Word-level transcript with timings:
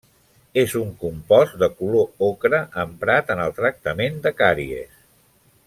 És 0.59 0.71
un 0.79 0.87
compost 1.03 1.59
de 1.63 1.69
color 1.81 2.09
ocre 2.29 2.63
emprat 2.85 3.29
en 3.35 3.43
el 3.45 3.55
tractament 3.61 4.19
de 4.25 4.33
càries. 4.41 4.99